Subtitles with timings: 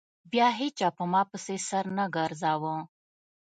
[0.31, 2.75] بيا هېچا په ما پسې سر نه گرځاوه.